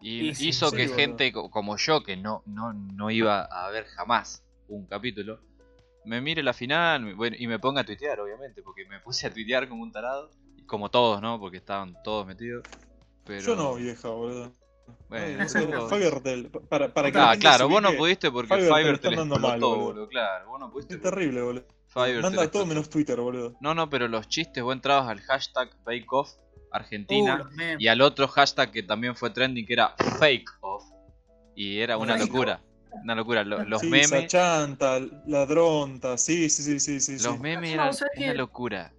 [0.00, 3.70] Y sí, hizo sí, que gente co- como yo, que no, no, no iba a
[3.70, 5.38] ver jamás un capítulo,
[6.04, 9.32] me mire la final bueno, y me ponga a tuitear, obviamente, porque me puse a
[9.32, 10.30] tuitear como un tarado.
[10.66, 11.38] Como todos, ¿no?
[11.38, 12.64] Porque estaban todos metidos.
[13.24, 13.42] Pero...
[13.42, 14.52] Yo no, vieja, boludo.
[15.08, 18.48] Bueno, No, Fivertel, para, para que Ah, claro, vos no pudiste porque
[19.38, 19.84] mal, explotó, boludo.
[19.86, 20.08] boludo.
[20.08, 20.94] Claro, vos no pudiste.
[20.94, 21.64] Es terrible, boludo.
[21.88, 23.54] Fiverr Manda todo menos Twitter, boludo.
[23.60, 26.30] No, no, pero los chistes, vos entrabas al hashtag BakeOff
[26.70, 30.84] Argentina Uh, y al otro hashtag que también fue trending que era Fake Off.
[31.54, 32.62] Y era una locura.
[33.04, 33.44] Una locura.
[33.44, 34.08] Lo- Los sí, memes.
[34.08, 37.22] Sachanta, ladronta, sí, sí, sí, sí, sí.
[37.24, 38.92] Los memes No, eran ¿sabes una locura.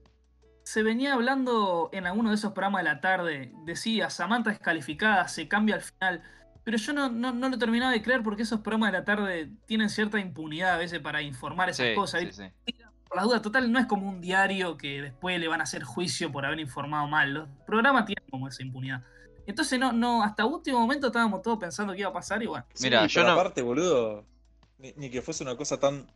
[0.73, 5.27] Se venía hablando en alguno de esos programas de la tarde, decía, Samantha es calificada,
[5.27, 6.23] se cambia al final.
[6.63, 9.51] Pero yo no, no, no lo terminaba de creer porque esos programas de la tarde
[9.67, 12.21] tienen cierta impunidad a veces para informar esas Sí, cosas.
[12.21, 12.53] sí, ¿viste?
[12.65, 12.73] sí.
[13.07, 15.83] por las dudas, total, no es como un diario que después le van a hacer
[15.83, 17.31] juicio por haber informado mal.
[17.35, 19.03] Los programas tienen como esa impunidad.
[19.45, 22.65] Entonces, no, no, hasta último momento estábamos todos pensando que iba a pasar y bueno.
[22.73, 24.25] Sí, Mira, yo pero no- aparte, boludo,
[24.79, 26.07] ni, ni que fuese una cosa tan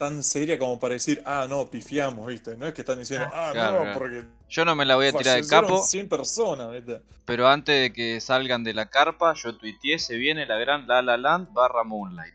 [0.00, 2.56] tan seria como para decir, ah, no, pifiamos, ¿viste?
[2.56, 3.98] No es que están diciendo, ah, Claro, no, claro.
[3.98, 7.02] porque Yo no me la voy a tirar de capo, 100 personas, ¿viste?
[7.26, 11.02] pero antes de que salgan de la carpa, yo tuiteé, se viene la gran La
[11.02, 12.34] La Land barra Moonlight.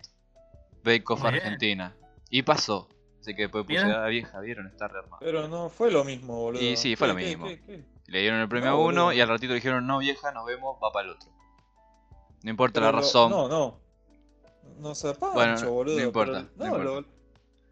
[0.84, 1.34] Bake Off bien.
[1.36, 1.96] Argentina.
[2.30, 2.88] Y pasó.
[3.20, 4.06] Así que después puse, Mira.
[4.06, 5.18] ah, vieja, vieron, está re armado.
[5.20, 6.62] Pero no fue lo mismo, boludo.
[6.62, 7.48] Y sí, fue ¿Qué, lo mismo.
[7.48, 7.86] qué, qué?
[8.06, 9.14] Le dieron el premio No, a uno boludo.
[9.14, 11.30] y al ratito dijeron, no vieja, nos vemos, va para el otro.
[12.44, 13.32] No importa Pero la lo- razón.
[13.32, 13.80] No, no.
[14.78, 16.00] No sé, Pancho, Bueno, no boludo.
[16.00, 17.10] importa, pero- no no, importa.
[17.10, 17.15] lo-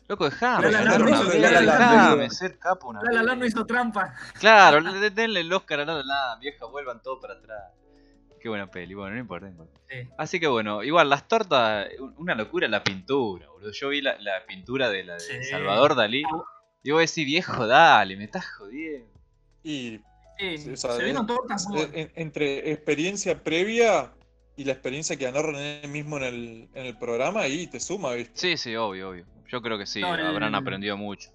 [0.08, 0.98] Loco, dejame, La La La
[1.62, 2.30] dejame boludo.
[2.30, 4.14] ser capo una La La no hizo trampa.
[4.40, 7.72] Claro, le- denle el Oscar a La La vieja, vuelvan todos para atrás.
[8.42, 9.46] Qué buena peli, bueno, no importa.
[9.46, 9.80] no importa.
[9.90, 10.10] Sí.
[10.18, 13.72] Así que bueno, igual las tortas, un- una locura la pintura, boludo.
[13.72, 15.44] Yo vi la, la pintura de la de Sí.
[15.46, 16.24] Salvador Dalí.
[16.84, 19.08] Y voy a decir, viejo, dale, me estás jodiendo.
[19.64, 20.02] Y
[20.38, 24.12] Sí, o sea, se vieron tortas en- entre experiencia previa
[24.58, 28.12] y la experiencia que ganó René mismo en el, en el programa, ahí te suma,
[28.14, 28.34] ¿viste?
[28.38, 29.26] Sí, sí, obvio, obvio.
[29.54, 31.30] Yo creo que sí, No, el- habrán aprendido mucho.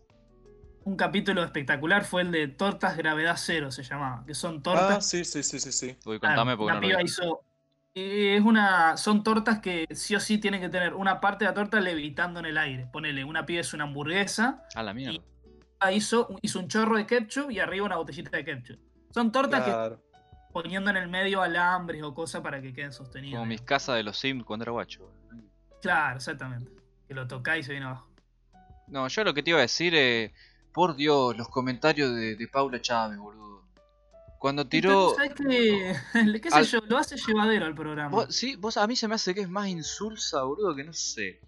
[0.84, 4.24] Un capítulo espectacular fue el de Tortas Gravedad Cero, se llamaba.
[4.26, 4.96] Que son tortas.
[4.96, 5.96] Ah, sí, sí, sí, sí, sí.
[6.04, 7.42] Uy, Ah, contame porque una no lo piba hizo.
[7.94, 8.96] eh, Es una.
[8.96, 12.40] Son tortas que sí o sí tienen que tener una parte de la torta levitando
[12.40, 12.88] en el aire.
[12.92, 15.20] Ponele, una piba es una hamburguesa, A la mierda.
[15.78, 18.80] ah, hizo, hizo un chorro de ketchup y arriba una botellita de ketchup.
[19.14, 19.96] Son tortas Claro.
[20.00, 20.18] que
[20.52, 23.38] poniendo en el medio alambres o cosas para que queden sostenidas.
[23.38, 25.08] Como mis casas de los Sims cuando era guacho.
[25.82, 26.72] Claro, exactamente.
[27.06, 28.07] Que lo tocáis y se viene abajo.
[28.90, 30.32] No, yo lo que te iba a decir, eh,
[30.72, 33.62] por Dios, los comentarios de, de Paula Chávez, boludo.
[34.38, 35.14] Cuando tiró...
[35.16, 35.94] ¿Sabes qué?
[36.42, 36.80] ¿Qué sé Al- yo?
[36.86, 38.08] Lo hace llevadero al programa.
[38.10, 40.92] Vos, sí, vos a mí se me hace que es más insulsa, boludo, que no
[40.92, 41.40] sé.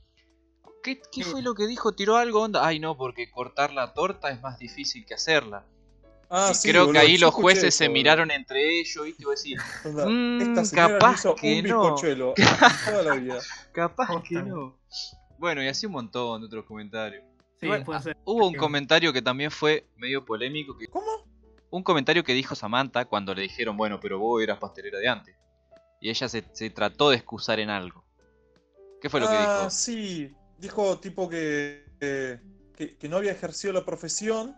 [0.83, 1.93] ¿Qué, qué fue lo que dijo?
[1.93, 2.67] ¿Tiró algo onda?
[2.67, 5.65] Ay, no, porque cortar la torta es más difícil que hacerla.
[6.31, 7.95] Ah, Y sí, creo que ahí los jueces eso, se boludo.
[7.99, 9.25] miraron entre ellos, ¿viste?
[9.45, 9.55] Y
[10.07, 11.83] "Mm, Esta señora no capaz hizo que un no".
[11.83, 12.35] bizcochuelo
[12.87, 13.41] toda la vida.
[13.73, 14.79] capaz que no.
[15.39, 17.25] Bueno, y así un montón de otros comentarios.
[17.61, 18.17] Sí, igual, puede ser.
[18.25, 21.29] Hubo un comentario que también fue medio polémico, que ¿Cómo?
[21.71, 25.37] un comentario que dijo Samantha cuando le dijeron, bueno, pero vos eras pastelera de antes.
[26.01, 28.05] Y ella se, se trató de excusar en algo.
[29.01, 29.71] ¿Qué fue lo que ah, dijo?
[29.71, 30.35] sí.
[30.59, 32.39] Dijo tipo que, eh,
[32.77, 34.55] que, que no había ejercido la profesión,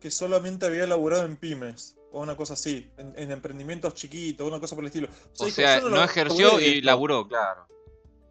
[0.00, 1.96] que solamente había laburado en pymes.
[2.12, 5.08] O una cosa así, en, en emprendimientos chiquitos, una cosa por el estilo.
[5.38, 6.86] O sea, "Yo no laburé ejerció y esto".
[6.86, 7.66] laburó, claro.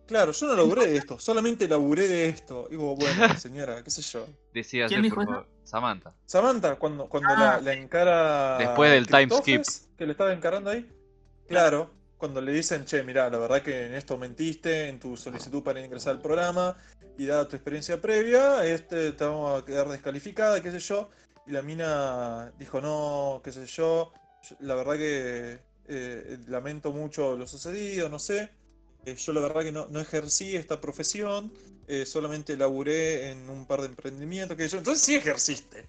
[0.06, 2.68] Claro, yo no laburé de esto, solamente laburé de esto.
[2.70, 4.28] Digo, bueno, señora, qué sé yo.
[4.54, 4.88] Decía.
[5.64, 6.14] Samantha.
[6.26, 7.40] Samantha, cuando, cuando Ah.
[7.40, 8.58] la, la encara.
[8.58, 10.90] Después del time Christofes, Que le estaba encarando ahí.
[11.48, 15.64] Claro, cuando le dicen, che, mirá, la verdad que en esto mentiste, en tu solicitud
[15.64, 16.76] para ingresar al programa,
[17.18, 21.10] y dada tu experiencia previa, este te vamos a quedar descalificada, qué sé yo.
[21.48, 24.12] Y la mina dijo, no, qué sé yo.
[24.50, 28.52] yo- la verdad que eh, lamento mucho lo sucedido, no sé.
[29.06, 31.52] Eh, yo la verdad que no, no ejercí esta profesión,
[31.88, 34.78] eh, solamente laburé en un par de emprendimientos que yo.
[34.78, 35.86] Entonces sí ejerciste.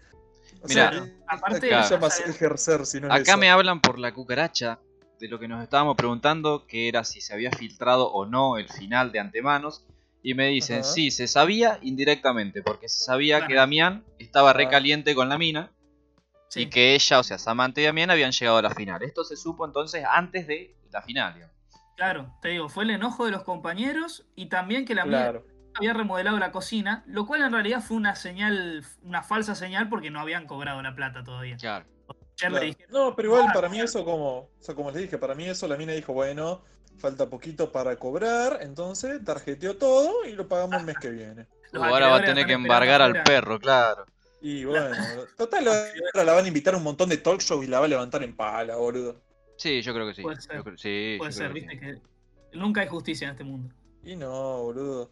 [0.63, 1.89] O Mirá, sea, ¿qué- aparte- ¿qué Claro.
[1.91, 3.39] llamas ejercer si no es Acá eso?
[3.39, 4.81] me hablan por la cucaracha
[5.21, 8.69] de lo que nos estábamos preguntando, que era si se había filtrado o no el
[8.69, 9.85] final de antemanos.
[10.23, 10.85] Y me dicen, Ajá.
[10.91, 13.55] sí, se sabía indirectamente, porque se sabía que.
[13.55, 15.71] Damián estaba recaliente con la mina
[16.49, 16.63] Sí.
[16.63, 19.03] y que ella, o sea, Samantha y Damián habían llegado a la final.
[19.03, 21.35] Esto se supo entonces antes de la final.
[21.35, 21.54] digamos.
[21.97, 25.47] Claro, te digo, fue el enojo de los compañeros y también que la mina Claro.
[25.75, 30.11] había remodelado la cocina, lo cual en realidad fue una señal, una falsa señal porque
[30.11, 31.57] no habían cobrado la plata todavía.
[31.57, 31.87] Claro.
[32.37, 35.37] Dijeron, No, pero igual Ah, para mí eso como, o sea, como les dije, para
[35.37, 36.63] mí eso la mina dijo, bueno,
[36.99, 41.47] falta poquito para cobrar, entonces tarjeteó todo y lo pagamos el mes que viene.
[41.73, 44.05] los ahora va a tener que embargar al perro, claro.
[44.41, 44.95] Y bueno,
[45.39, 47.87] total, ahora la van a invitar a un montón de talk shows y la va
[47.87, 49.23] a levantar en pala, boludo.
[49.57, 50.23] Sí, yo creo que sí.
[50.23, 50.57] Puede ser.
[50.57, 51.79] Yo creo- sí, Puede ser, que viste sí.
[52.53, 53.73] que nunca hay justicia en este mundo.
[54.03, 55.11] Y no, boludo.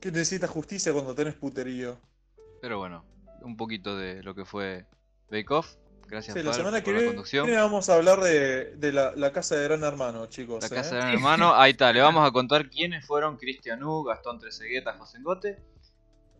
[0.00, 1.98] ¿Qué necesitas justicia cuando tenés puterío?
[2.60, 3.04] Pero bueno,
[3.42, 4.86] un poquito de lo que fue
[5.30, 5.76] Bake Off.
[6.06, 7.50] Gracias Sí, la semana por que la viene conducción.
[7.50, 10.60] vamos a hablar de, de la, la casa de Gran Hermano, chicos.
[10.62, 10.70] La ¿eh?
[10.82, 14.38] casa de Gran hermano, ahí está, le vamos a contar quiénes fueron Cristian U, Gastón
[14.38, 15.58] Tresegueta, José Ngote.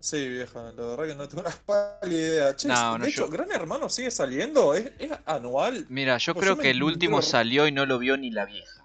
[0.05, 2.57] Sí, vieja, la verdad que no tengo una pálida idea.
[2.57, 5.87] Che, No, de no, hecho, yo- Gran Hermano sigue saliendo, ¿es, es anual?
[5.89, 8.31] Mira, yo Pues creo yo que el último entero- salió y no lo vio ni
[8.31, 8.85] la vieja.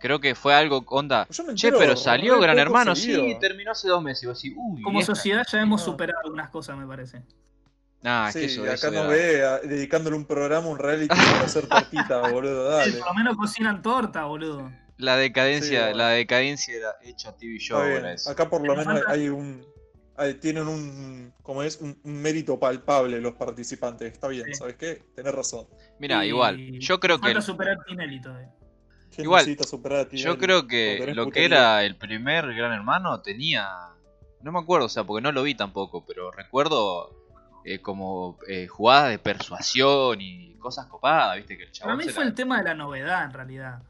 [0.00, 1.28] Creo que fue algo onda.
[1.30, 3.22] Yo me Che, entero pero salió Gran Hermano, seguido.
[3.22, 4.28] sí, terminó hace dos meses.
[4.28, 5.92] Decís, uy, Como sociedad ya hemos No.
[5.92, 7.22] superado algunas cosas, me parece.
[8.02, 11.08] Nah, es que Sí, eso, acá eso era- ve a- dedicándole un programa, un reality
[11.40, 12.98] para hacer tortita, boludo, dale.
[12.98, 14.72] Por lo menos cocinan torta, boludo.
[14.96, 18.04] La decadencia, Sí, la decadencia era hecha TV show, bien.
[18.26, 19.64] Acá por lo menos hay un...
[20.40, 24.12] tienen un, como es, un, un mérito palpable los participantes.
[24.12, 24.54] Está bien, Sí.
[24.54, 25.02] ¿sabes qué?
[25.14, 25.66] Tenés razón.
[25.98, 28.50] Mira, Y igual, yo creo que superar Tinelli todavía.
[29.14, 33.20] ¿Quién Igual, superar a yo Tinelli creo que lo que era el primer Gran Hermano
[33.20, 33.68] tenía,
[34.42, 37.14] no me acuerdo, o sea, porque no lo vi tampoco, pero recuerdo
[37.64, 42.04] eh, como eh, jugadas de persuasión y cosas copadas, viste que el Para chabón mí
[42.04, 43.82] se fue la- el tema de la novedad, en realidad.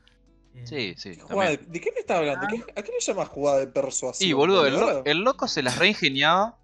[0.57, 1.15] Eh, Sí, sí.
[1.21, 1.67] Jugada también.
[1.67, 2.47] de, ¿De qué me estás hablando?
[2.49, 4.29] ¿Qué- ¿A qué le llamas jugada de persuasión?
[4.31, 6.59] Y boludo, el, lo- el loco se las reingeniaba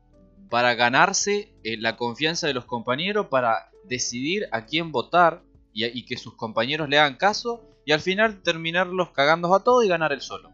[0.50, 5.42] para ganarse eh, la confianza de los compañeros, para decidir a quién votar
[5.74, 9.88] y, que sus compañeros le hagan caso y al final terminarlos cagando a todos y
[9.88, 10.50] ganar él solo.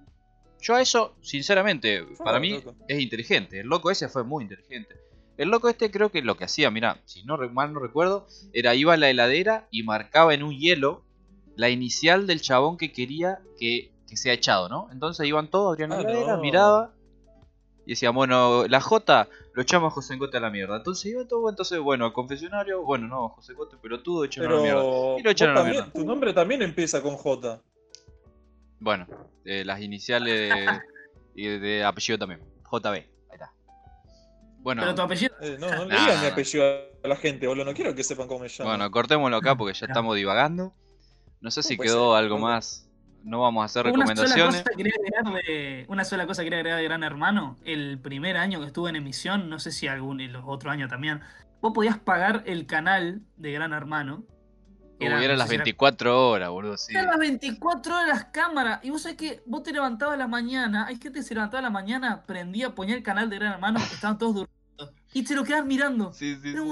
[0.60, 2.74] Yo a eso, sinceramente, Fue para mí loco.
[2.86, 3.60] es inteligente.
[3.60, 4.94] El loco ese fue muy inteligente.
[5.36, 8.74] El loco este creo que lo que hacía, mira, si no mal no recuerdo, era
[8.74, 11.04] iba a la heladera y marcaba en un hielo
[11.58, 14.88] la inicial del chabón que quería que, que sea echado, ¿no?
[14.92, 16.38] Entonces iban todos, abrían la Ah, no.
[16.40, 16.94] miraba
[17.84, 20.76] y decían, bueno, la J lo echamos a José Gote a la mierda.
[20.76, 24.62] Entonces iba todo, entonces, bueno, al confesionario, bueno, no, José Gote pelotudo, echaron a la
[24.62, 24.80] mierda.
[24.82, 26.00] Pero Y lo echaron a la también- mierda.
[26.00, 27.60] tu nombre también empieza con J.
[28.80, 29.06] Bueno,
[29.44, 30.66] eh, las iniciales de,
[31.34, 32.40] y de apellido también.
[32.70, 32.86] JB.
[32.92, 33.52] Ahí está.
[34.60, 35.34] Bueno, Pero tu apellido.
[35.40, 36.32] Eh, no, no le Nah, digan mi nah.
[36.32, 36.64] apellido
[37.02, 37.64] a la gente, boludo.
[37.64, 38.70] No quiero que sepan cómo me llamo.
[38.70, 39.86] bueno, cortémoslo acá porque Ya.
[39.86, 40.72] estamos divagando.
[41.40, 42.24] No sé si quedó ser?
[42.24, 42.84] algo más.
[43.24, 44.62] No vamos a hacer Una sola, recomendaciones.
[44.62, 47.58] cosa quería agregar de, una sola cosa quería agregar de Gran Hermano.
[47.64, 50.88] El primer año que estuve en emisión, no sé si algún y los otros años
[50.88, 51.20] también,
[51.60, 54.24] vos podías pagar el canal de Gran Hermano.
[55.00, 56.76] Uy, Era- eran no las sé si era- 24 horas, boludo.
[56.76, 56.92] Sí.
[56.94, 58.80] Eran las 24 horas cámara.
[58.82, 60.86] Y vos sabés que vos te levantabas a la mañana.
[60.86, 63.78] Hay gente que se levantaba a la mañana, prendía, ponía el canal de Gran Hermano
[63.80, 64.94] estaban todos durmiendo.
[65.12, 66.12] Y se lo quedaban mirando.
[66.12, 66.64] Sí, sí, Pero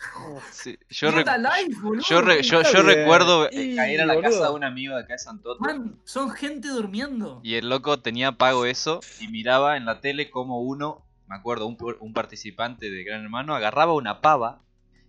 [0.50, 0.78] sí.
[0.90, 2.02] Yo, rec- boludo.
[2.08, 4.30] yo, re- yo, recuerdo eh, Y, caer a la boludo.
[4.30, 7.40] casa de un amigo de acá de Santoto Man, son gente durmiendo.
[7.42, 11.66] y el loco tenía pago eso y miraba en la tele como uno, me acuerdo,
[11.66, 14.60] un, un participante de Gran Hermano agarraba una pava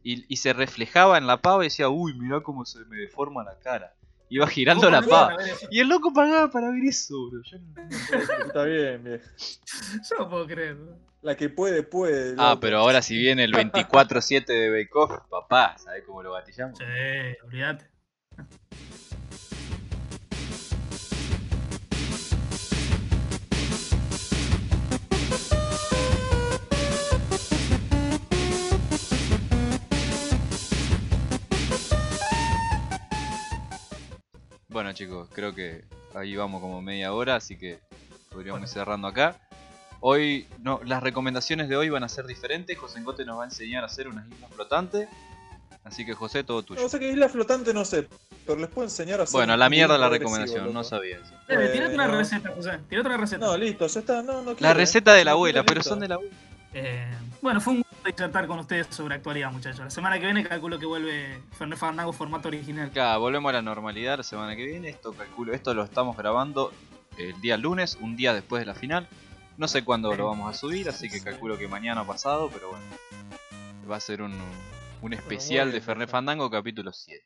[0.04, 3.44] y, y se reflejaba en la pava y decía, uy, mirá cómo se me deforma
[3.44, 3.96] la cara.
[4.36, 5.38] Iba girando la pava.
[5.72, 7.42] Y el loco pagaba para ver eso, bro.
[7.50, 9.24] Yo no- Está bien, viejo.
[10.10, 10.76] Yo no puedo creer.
[11.22, 12.36] La que puede, puede.
[12.38, 12.60] Ah, loco.
[12.60, 16.78] pero ahora si viene el 24-7 de Bake Off, papá, ¿sabés cómo lo gatillamos?
[16.78, 16.84] Sí,
[17.46, 17.86] olvídate.
[34.96, 35.84] Chicos, creo que
[36.16, 37.80] ahí vamos como media hora, así que
[38.32, 39.40] podríamos ir cerrando acá.
[40.00, 42.78] Hoy, no, las recomendaciones de hoy van a ser diferentes.
[42.78, 45.08] José Engote nos va a enseñar a hacer unas islas flotantes.
[45.84, 46.82] Así que José, todo tuyo.
[46.82, 48.08] No sé qué isla flotante, no sé.
[48.46, 49.34] Pero les puedo enseñar a hacer.
[49.34, 51.34] Bueno, a la mierda la recomendación, no sabía eso.
[51.48, 52.18] Eh, una Bueno.
[52.18, 52.80] receta, José.
[52.90, 53.46] Tirate una receta.
[53.46, 54.22] No, listo, ya está.
[54.24, 55.90] No, no La quiero, receta de la abuela, pero listo.
[55.90, 56.34] son de la abuela.
[56.74, 57.06] Eh,
[57.42, 59.80] bueno, fue un gusto disertar con ustedes sobre actualidad, muchachos.
[59.80, 62.90] La semana que viene calculo que vuelve Fernet Fandango formato original.
[62.90, 64.90] Acá volvemos a la normalidad la semana que viene.
[64.90, 66.72] Esto calculo, esto lo estamos grabando
[67.18, 69.08] el día lunes, un día después de la final.
[69.58, 72.70] No sé cuándo lo vamos a subir, así que calculo que mañana o pasado, pero
[72.72, 72.86] bueno.
[73.90, 74.34] Va a ser un,
[75.02, 76.08] un especial de perfecto.
[76.12, 77.24] Fandango capítulo 7.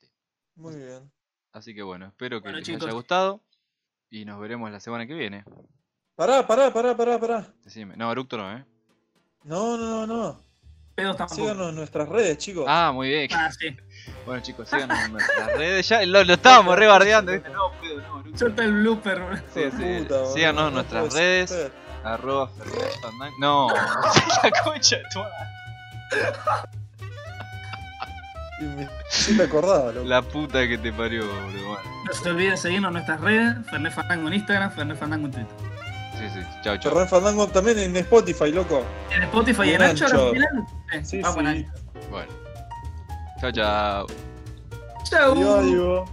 [0.55, 1.11] Muy bien.
[1.51, 2.83] Así que bueno, espero que Bueno, les chicos.
[2.83, 3.41] haya gustado.
[4.11, 5.43] Y nos veremos la semana que viene.
[6.15, 7.53] Pará, pará, pará, pará, pará.
[7.63, 7.95] Decime.
[7.95, 8.65] No, Eructo no, ¿eh?
[9.43, 10.48] No, no, no, no.
[11.01, 11.41] Pedos tampoco.
[11.41, 12.65] Síganos en nuestras redes, chicos.
[12.67, 13.29] Ah, muy bien.
[13.33, 13.75] Ah, sí.
[14.25, 15.87] Bueno chicos, síganos en nuestras redes.
[15.89, 17.49] Ya lo, lo estábamos rebardeando, ¿viste?
[17.49, 18.37] No, puedo, no.
[18.37, 19.19] Suelta el blooper.
[19.19, 19.37] bro.
[19.53, 19.99] Sí, sí.
[20.03, 21.49] puta, Síganos en nuestras redes.
[21.49, 21.71] ser.
[22.03, 22.49] Arroba.
[23.39, 23.67] No,
[24.43, 25.19] la concha de tu
[28.61, 30.07] me- Sí me acordaba, loco.
[30.07, 31.67] La puta que te parió, boludo.
[31.67, 33.55] Bueno, No se te olvide seguirnos en nuestras redes.
[33.69, 35.68] Fernet Fandango en Instagram, Fernet Fandango en Twitter.
[36.19, 36.39] Sí, sí.
[36.63, 36.91] Chao, chao.
[36.91, 38.83] Ferran Fandango también en Spotify, loco.
[39.11, 40.13] En Spotify y en Anchor.
[40.13, 40.65] al final.
[40.91, 41.65] Sí, Sí, vamos sí.
[42.09, 42.31] Bueno.
[43.39, 44.07] Chao, chao.
[45.03, 45.31] Chau.
[45.33, 46.09] Adiós, adiós.